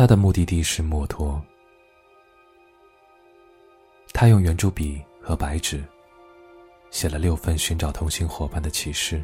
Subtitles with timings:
[0.00, 1.38] 他的目的地是墨脱。
[4.14, 5.84] 他用圆珠笔和白纸
[6.90, 9.22] 写了六份寻找同行伙伴的启事，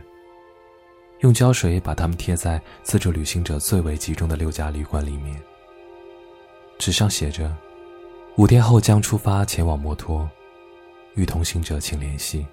[1.21, 5.43] 用胶水把它们贴在自助旅行者最为集中的六家旅馆里面。
[6.77, 7.57] 纸上写着
[8.37, 10.29] ：“五天后将出发前往墨脱，
[11.15, 12.47] 与同行者请联系。”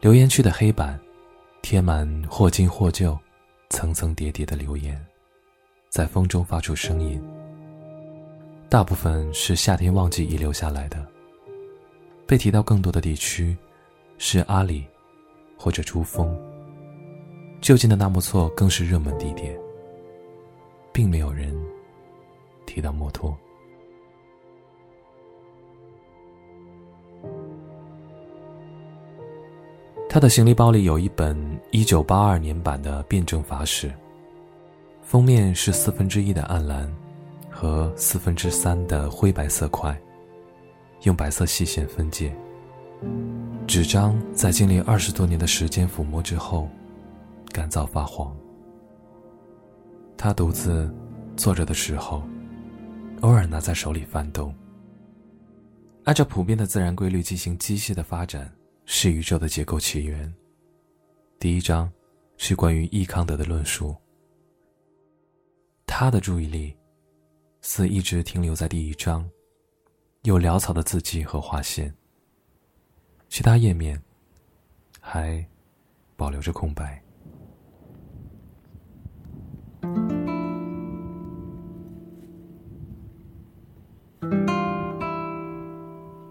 [0.00, 0.98] 留言区的黑板
[1.60, 3.14] 贴满或新或旧、
[3.68, 4.98] 层层叠叠的留言，
[5.94, 7.22] 在风中发出声音。
[8.68, 11.06] 大部分是夏天旺季遗留下来的。
[12.26, 13.56] 被提到更多的地区
[14.18, 14.84] 是阿里
[15.56, 16.36] 或者珠峰。
[17.60, 19.56] 就近的纳木错更是热门地点，
[20.92, 21.56] 并没有人
[22.66, 23.32] 提到墨脱。
[30.08, 31.36] 他的行李包里有一本
[31.70, 33.88] 1982年版的《辩证法史》，
[35.04, 36.90] 封面是四分之一的暗蓝
[37.50, 39.96] 和四分之三的灰白色块，
[41.02, 42.34] 用白色细线分界。
[43.66, 46.68] 纸张在经历二十多年的时间抚摸之后，
[47.52, 48.34] 干燥发黄。
[50.16, 50.92] 他独自
[51.36, 52.22] 坐着的时候，
[53.20, 54.52] 偶尔拿在手里翻动。
[56.04, 58.50] 按照普遍的自然规律进行机械的发展。
[58.86, 60.30] 是宇宙的结构起源。
[61.38, 61.90] 第一章
[62.36, 63.96] 是关于易康德的论述。
[65.96, 66.76] 他的注意力
[67.60, 69.24] 似一直停留在第一章，
[70.22, 71.94] 有潦草的字迹和划线。
[73.28, 74.02] 其他页面
[75.00, 75.46] 还
[76.16, 77.00] 保留着空白。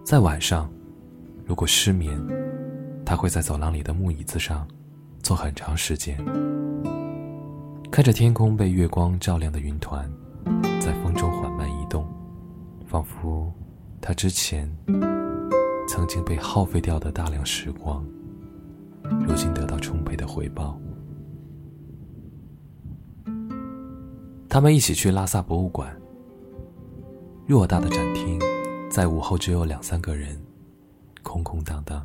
[0.04, 0.70] 在晚上，
[1.46, 2.22] 如果失眠。
[3.06, 4.68] 他会在走廊里的木椅子上
[5.22, 6.18] 坐很长时间，
[7.94, 10.12] 看着天空被月光照亮的云团
[10.82, 12.04] 在风中缓慢移动，
[12.88, 13.54] 仿佛
[14.02, 14.68] 他之前
[15.88, 18.04] 曾经被耗费掉的大量时光，
[19.28, 20.76] 如今得到充沛的回报。
[24.50, 25.96] 他们一起去拉萨博物馆，
[27.48, 28.40] 偌大的展厅，
[28.90, 30.36] 在午后只有两三个人，
[31.22, 32.04] 空空荡荡。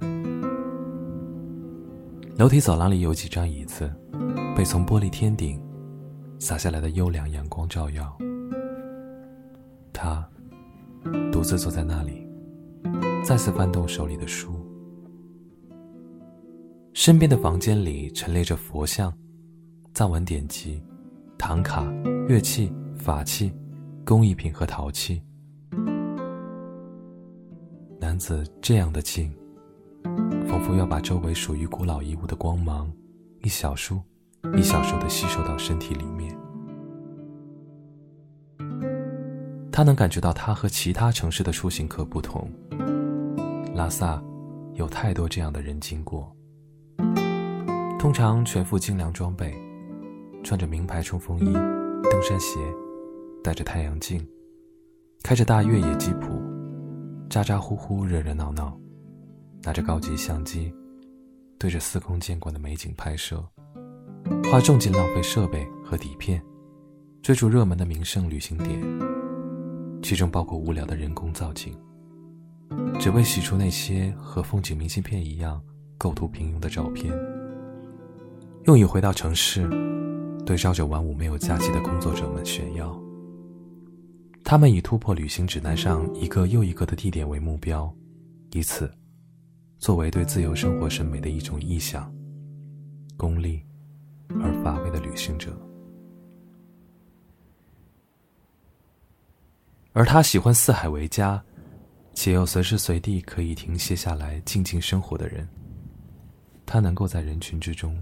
[2.37, 3.91] 楼梯走廊里有几张椅子，
[4.55, 5.59] 被从玻璃天顶
[6.39, 8.17] 洒下来的优良阳光照耀。
[9.93, 10.27] 他
[11.33, 12.27] 独自坐在那里，
[13.25, 14.55] 再次翻动手里的书。
[16.95, 19.13] 身边的房间里陈列着佛像、
[19.95, 20.83] 藏文典籍、
[21.37, 21.85] 唐卡、
[22.29, 23.53] 乐器、法器、
[24.05, 25.23] 工艺品和陶器。
[28.01, 29.33] 男子这样的静。
[30.47, 32.91] 仿佛要把周围属于古老遗物的光芒，
[33.43, 34.01] 一小束
[34.57, 36.37] 一小束的吸收到身体里面。
[39.71, 42.51] 他能感觉到，他和其他城市的出行客不同。
[43.75, 44.21] 拉萨
[44.75, 46.35] 有太多这样的人经过，
[47.99, 49.55] 通常全副精良装备，
[50.43, 52.59] 穿着名牌冲锋衣、登山鞋，
[53.45, 54.27] 戴着太阳镜，
[55.23, 56.43] 开着大越野吉普，
[57.31, 58.77] 咋咋呼呼，热热闹闹。
[59.63, 60.73] 拿着高级相机，
[61.59, 63.45] 对着司空见惯的美景拍摄，
[64.51, 66.43] 花重金浪费设备和底片，
[67.23, 68.81] 追逐热门的名胜旅行点，
[70.03, 71.75] 其中包括无聊的人工造景，
[72.99, 75.63] 只为洗出那些和风景明信片一样
[75.97, 77.13] 构图平庸的照片，
[78.65, 79.69] 用以回到城市，
[80.47, 82.99] 对朝九晚五没有假期的工作者们炫耀。
[84.45, 87.95] 他们以突破旅行指南上一个又一个的地点为目标，
[88.53, 88.91] 以此。
[89.79, 92.11] 作为对自由生活审美的一种臆想，
[93.17, 93.63] 功利
[94.31, 95.57] 而乏味的旅行者，
[99.93, 101.43] 而他喜欢四海为家，
[102.15, 105.49] 且又随时随地可以停歇下来静静生活的人。
[106.67, 108.01] 他能够在人群之中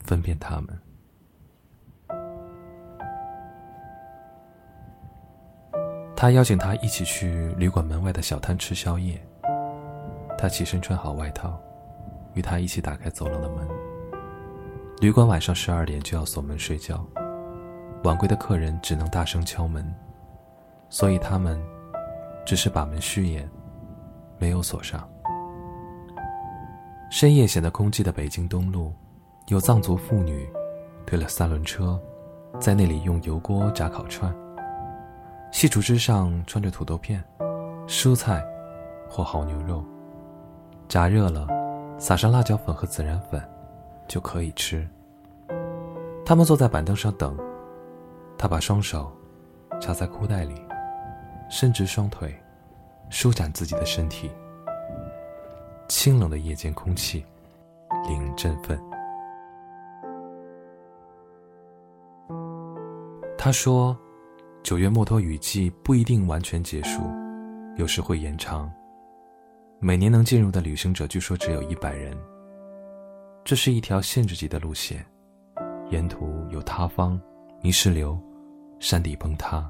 [0.00, 0.78] 分辨他们。
[6.16, 9.18] 他邀请他一起去旅馆门外的小摊吃宵夜。
[10.36, 11.58] 他起身穿好外套，
[12.34, 13.89] 与他一起打开走廊的门。
[15.00, 17.02] 旅馆晚上十二点就要锁门睡觉，
[18.04, 19.82] 晚归的客人只能大声敲门，
[20.90, 21.58] 所以他们
[22.44, 23.48] 只是把门虚掩，
[24.38, 25.08] 没有锁上。
[27.10, 28.92] 深夜显得空寂的北京东路，
[29.46, 30.46] 有藏族妇女
[31.06, 31.98] 推了三轮车，
[32.58, 34.30] 在那里用油锅炸烤串，
[35.50, 37.24] 细竹枝上穿着土豆片、
[37.86, 38.44] 蔬菜
[39.08, 39.82] 或好牛肉。
[40.88, 41.46] 炸热了，
[41.98, 43.42] 撒上辣椒粉和孜然粉，
[44.10, 44.84] 就可以吃。
[46.26, 47.38] 他们坐在板凳上等，
[48.36, 49.16] 他把双手
[49.80, 50.60] 插在裤袋里，
[51.48, 52.36] 伸直双腿，
[53.08, 54.28] 舒展自己的身体。
[55.88, 57.24] 清冷的夜间空气，
[58.08, 58.76] 令人振奋。
[63.38, 63.96] 他说
[64.64, 67.00] ：“九月墨脱雨季不一定完全结束，
[67.76, 68.68] 有时会延长。
[69.78, 72.16] 每年能进入的旅行者据说只有一百人。
[73.44, 75.04] 这是一条限制级的路线，
[75.90, 77.20] 沿途有塌方、
[77.62, 78.18] 泥石流、
[78.78, 79.68] 山底崩塌。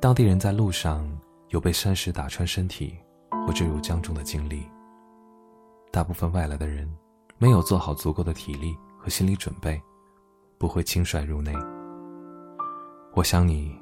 [0.00, 1.08] 当地人在路上
[1.50, 2.98] 有被山石打穿身体
[3.46, 4.68] 或坠入江中的经历。”
[5.92, 6.92] 大部分外来的人
[7.38, 9.80] 没有做好足够的体力和心理准备，
[10.58, 11.52] 不会轻率入内。
[13.12, 13.78] 我想你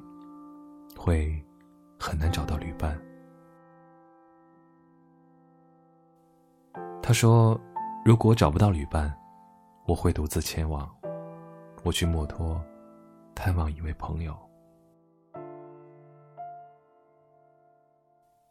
[0.94, 1.42] 会
[1.98, 3.00] 很难找到旅伴。
[7.02, 7.58] 他说
[8.04, 9.16] ：“如果找不到旅伴，
[9.86, 10.92] 我会独自前往。
[11.84, 12.60] 我去墨脱
[13.32, 14.36] 探望一位朋友。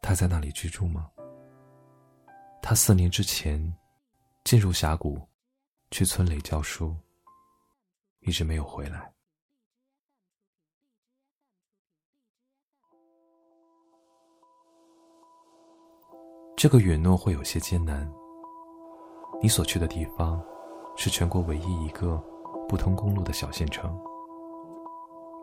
[0.00, 1.10] 他在那里居住吗？”
[2.62, 3.60] 他四年之前
[4.44, 5.20] 进入峡谷，
[5.90, 6.96] 去村里教书，
[8.20, 9.12] 一直没有回来。
[16.56, 18.10] 这个允诺会有些艰难。
[19.42, 20.40] 你所去的地方
[20.94, 22.22] 是全国唯一一个
[22.68, 23.92] 不通公路的小县城。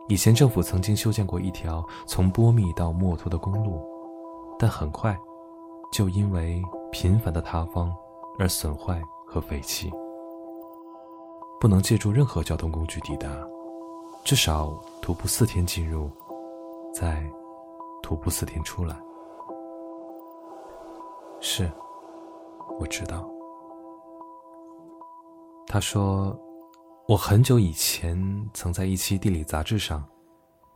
[0.08, 3.86] 以前政府曾经修建过一条从波密到墨脱的公路，
[4.58, 5.16] 但很快
[5.92, 7.94] 就因为频繁的塌方
[8.38, 9.92] 而损坏和废弃，
[11.60, 13.28] 不能借助任何交通工具抵达，
[14.24, 16.10] 至少徒步四天进入，
[16.92, 17.22] 再
[18.02, 18.96] 徒步四天出来。
[21.38, 21.70] 是，
[22.80, 23.28] 我知道。
[25.72, 26.36] 他说，
[27.06, 28.18] 我很久以前
[28.52, 30.04] 曾在一期地理杂志上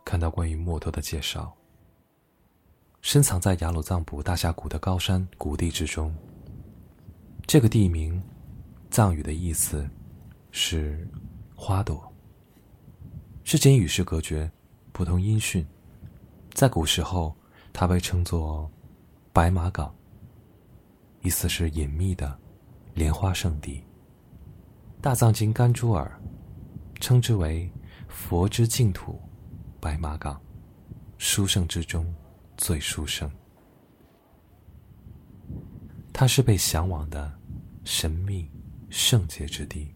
[0.04, 1.52] 看到关于墨脱的介绍。
[3.02, 6.14] 深藏在雅鲁藏布大峡谷的高山谷地之中。
[7.44, 8.22] 这个地名，
[8.88, 9.84] 藏语的意思
[10.52, 11.04] 是
[11.56, 12.00] “花朵”。
[13.42, 14.48] 是间与世隔绝，
[14.92, 15.66] 不通音讯。
[16.52, 17.34] 在古时候，
[17.72, 18.70] 它被称作
[19.34, 19.92] “白马岗”，
[21.20, 22.38] 意思是隐秘的
[22.94, 23.82] 莲花圣地。
[25.04, 26.18] 大藏经甘珠尔
[26.98, 27.70] 称之为
[28.08, 29.20] “佛之净土，
[29.78, 30.40] 白马岗，
[31.18, 32.10] 殊胜之中”。
[32.56, 33.30] 最殊胜，
[36.10, 37.38] 它是被向往的
[37.84, 38.50] 神秘
[38.88, 39.94] 圣洁之地。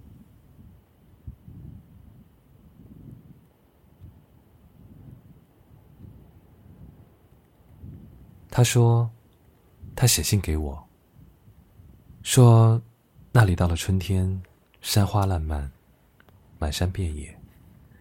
[8.51, 9.11] 他说，
[9.97, 10.87] 他写信给我，
[12.23, 12.79] 说
[13.33, 14.43] 那里到了春天，
[14.81, 15.71] 山花烂漫，
[16.59, 17.39] 满山遍野，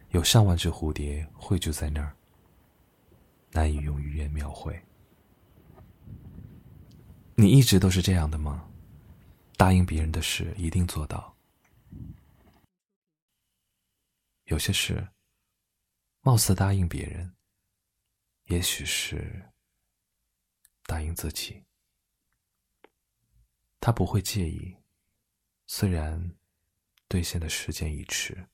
[0.09, 2.15] 有上万只蝴蝶汇聚在那儿。
[3.51, 4.79] 难以用语言描绘。
[7.35, 8.69] 你一直都是这样的吗？
[9.57, 11.35] 答应别人的事一定做到。
[14.45, 15.07] 有些事，
[16.21, 17.35] 貌似答应别人，
[18.45, 19.49] 也许是
[20.83, 21.63] 答应自己。
[23.79, 24.75] 他不会介意，
[25.65, 26.36] 虽然
[27.07, 28.47] 兑现的时间已迟。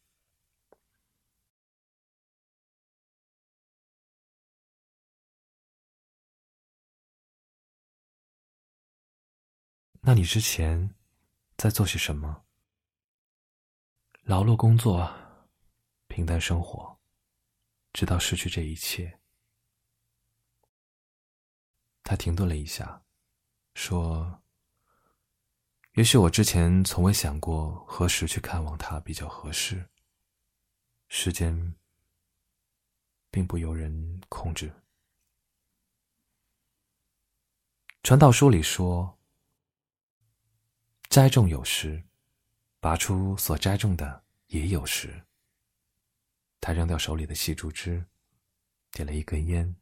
[10.06, 10.94] 那你之前
[11.56, 12.46] 在做些什么？
[14.24, 15.10] 劳碌工作，
[16.08, 17.00] 平淡生活，
[17.94, 19.22] 直到失去这一切。
[22.04, 23.06] 他停顿了一下，
[23.76, 24.43] 说
[25.94, 29.90] ：“也许我之前从未想过何时去看望他比较合适。
[31.08, 31.76] 时间
[33.30, 34.74] 并不由人控制。”
[38.04, 39.18] 传道书里说。
[41.10, 42.04] 栽种有时，
[42.80, 45.24] 拔出所栽种的也有时。
[46.60, 48.04] 他扔掉手里的细竹枝，
[48.90, 49.76] 点了一根烟。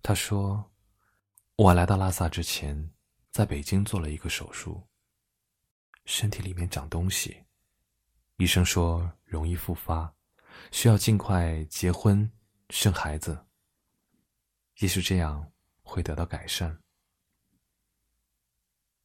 [0.00, 0.70] 他说
[1.58, 2.93] ：“我来到拉萨之前，
[3.34, 4.80] 在北京做了一个手术，
[6.04, 7.44] 身体里面长东西，
[8.36, 10.14] 医生说容易复发，
[10.70, 12.30] 需要尽快结婚
[12.70, 13.44] 生孩子。
[14.78, 16.78] 也许这样会得到改善。”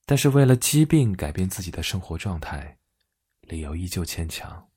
[0.06, 2.78] 但是为了疾病改变自己的生活状态，
[3.42, 4.70] 理由依旧牵强。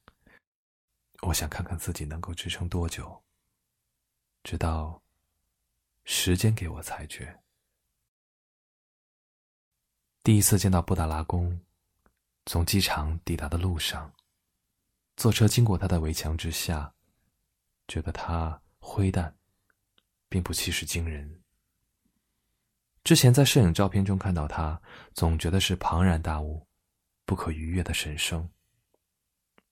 [1.21, 3.23] 我想看看自己能够支撑多久，
[4.45, 5.03] 直到
[6.05, 7.42] 时间给我裁决。
[10.25, 11.61] 第一次见到布达拉宫，
[12.47, 14.13] 从机场抵达的路上，
[15.17, 16.95] 坐车经过他的围墙之下，
[17.89, 19.37] 觉得他灰淡，
[20.29, 21.43] 并不气势惊人。
[23.03, 24.81] 之前在摄影照片中看到他，
[25.13, 26.65] 总觉得是庞然大物，
[27.25, 28.49] 不可逾越的神圣，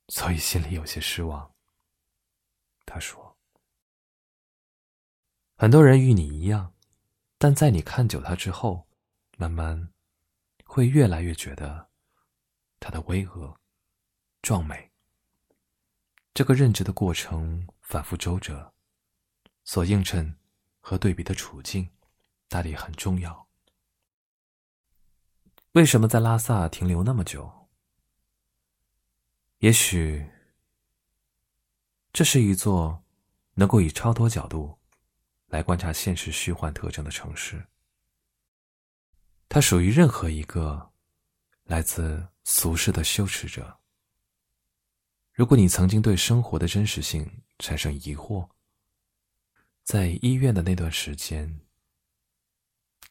[0.09, 1.49] 所以心里有些失望。
[2.85, 3.39] 他说
[5.55, 6.75] ：“很多人与你一样，
[7.39, 8.89] 但在你看久他之后，
[9.37, 9.89] 慢慢
[10.73, 11.89] 会越来越觉得
[12.79, 13.57] 它的巍峨、
[14.41, 14.93] 壮美。
[16.33, 18.73] 这个认知的过程反复周折，
[19.65, 20.39] 所映衬
[20.79, 21.91] 和对比的处境。”
[22.47, 23.49] 大理很重要。
[25.73, 27.69] 为什么在拉萨停留那么久？
[29.59, 30.31] 也许，
[32.13, 33.03] 这是一座
[33.55, 34.79] 能够以超脱角度
[35.47, 37.67] 来观察现实虚幻特征的城市。
[39.51, 40.91] 它属于任何一个
[41.65, 43.79] 来自俗世的羞耻者。
[45.33, 48.49] 如果你曾经对生活的真实性产生疑惑，
[49.83, 51.61] 在医院的那段时间。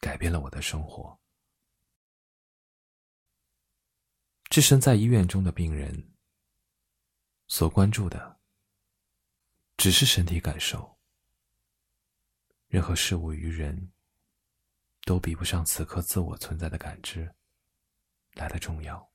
[0.00, 1.20] 改变了我的生活。
[4.48, 6.14] 置身在医院中的病人，
[7.48, 8.40] 所关注的
[9.76, 10.98] 只是身体感受。
[12.66, 13.92] 任何事物与人，
[15.04, 17.34] 都比不上此刻自我存在的感知
[18.34, 19.10] 来的重要。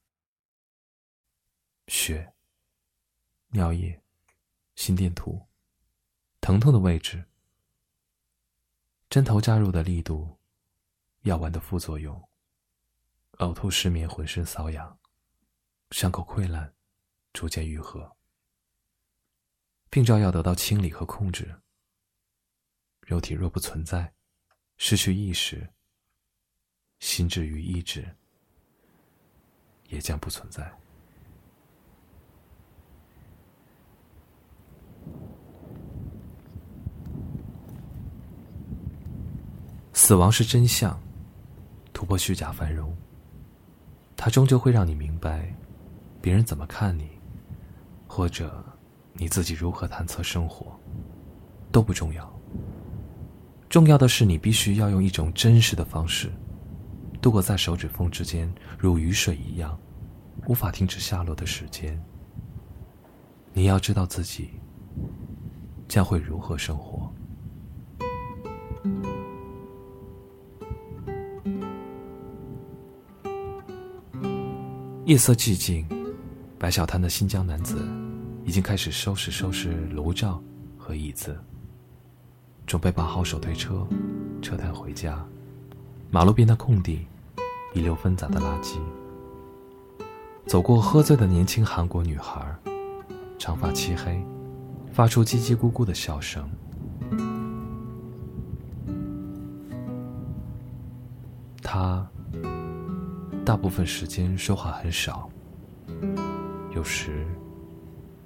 [1.88, 2.34] 血、
[3.48, 4.02] 尿液、
[4.76, 5.48] 心电图、
[6.42, 7.26] 疼痛的位置、
[9.10, 10.40] 针头扎入的力度。
[11.22, 12.30] 药丸的副作用：
[13.40, 15.00] 呕吐、失眠、浑身瘙痒，
[15.90, 16.76] 伤口溃烂，
[17.34, 18.16] 逐渐愈合。
[19.90, 21.64] 病灶要得到清理和控制。
[23.02, 24.14] 肉体若不存在，
[24.78, 25.74] 失去意识，
[27.00, 28.06] 心智与意志
[29.90, 30.72] 也将不存在。
[39.94, 41.00] 死亡是真相。
[41.94, 42.94] 突破虚假繁荣，
[44.18, 45.56] 它终究会让你明白，
[46.22, 47.10] 别人怎么看你，
[48.06, 48.62] 或者
[49.14, 50.78] 你自己如何探测生活，
[51.72, 52.30] 都不重要。
[53.70, 56.30] 重要的是，你必须要用一种真实的方式，
[57.26, 59.76] 度过在手指缝之间如雨水一样
[60.46, 62.00] 无法停止下落的时间。
[63.52, 64.52] 你要知道自己
[65.88, 67.12] 将会如何生活。
[75.06, 75.84] 夜色寂静，
[76.60, 77.84] 白小滩的新疆男子
[78.44, 80.40] 已经开始收拾收拾炉灶
[80.78, 81.36] 和椅子，
[82.68, 83.84] 准备把好手推车，
[84.44, 85.26] 撤摊回家。
[86.12, 87.08] 马路边的空地，
[87.76, 88.80] 遗留纷杂的垃圾。
[90.48, 92.44] 走过喝醉的年轻韩国女孩，
[93.38, 94.20] 长发漆黑，
[94.92, 96.50] 发出叽叽咕咕的笑声。
[101.62, 102.04] 他。
[103.46, 105.30] 大部分时间说话很少，
[106.74, 107.28] 有时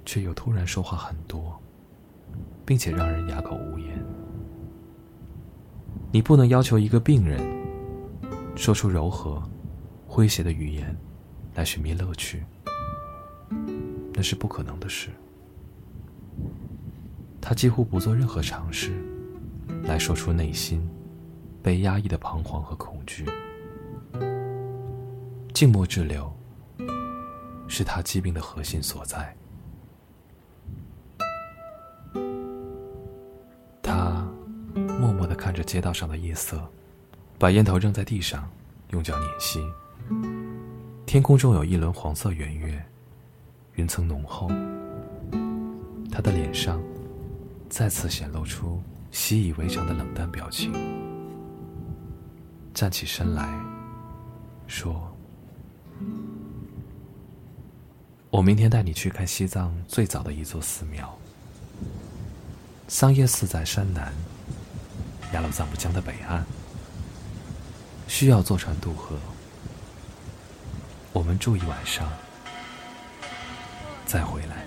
[0.06, 1.60] 却又突然说话很多，
[2.64, 4.02] 并且让人哑口无言。
[6.10, 7.38] 你不能要求一个病人
[8.56, 9.42] 说出柔和、
[10.08, 10.96] 诙谐的语言
[11.54, 12.44] 来寻觅乐趣，
[14.12, 15.08] 那是不可能的事。
[17.40, 18.92] 他几乎不做任何尝试
[19.84, 20.86] 来说出内心
[21.62, 23.24] 被压抑的彷徨和恐惧。
[25.54, 26.32] 静默滞留，
[27.66, 29.34] 是他疾病的核心所在。
[33.82, 34.26] 他
[34.98, 36.62] 默默的看着街道上的夜色，
[37.40, 38.46] 把烟头扔在地上，
[38.90, 39.66] 用脚碾熄。
[41.06, 42.84] 天空中有一轮黄色圆月，
[43.76, 44.50] 云层浓厚。
[46.12, 46.82] 他的脸上
[47.70, 48.78] 再次显露出
[49.10, 50.70] 习以为常的冷淡表情，
[52.74, 53.58] 站起身来
[54.66, 55.10] 说。
[58.28, 61.18] 我明天带你去看西藏最早的一座寺庙——
[62.86, 64.12] 桑耶寺，在山南
[65.32, 66.44] 雅鲁藏布江的北岸，
[68.10, 69.16] 需要坐船渡河。
[71.12, 72.10] 我们住一晚上，
[74.04, 74.66] 再回来。